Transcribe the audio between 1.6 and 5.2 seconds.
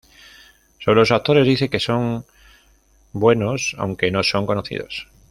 que son buenos, aunque no son conocidos.